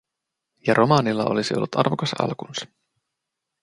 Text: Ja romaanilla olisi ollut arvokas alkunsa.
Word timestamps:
Ja 0.67 0.73
romaanilla 0.73 1.25
olisi 1.25 1.53
ollut 1.55 1.75
arvokas 1.75 2.11
alkunsa. 2.19 2.65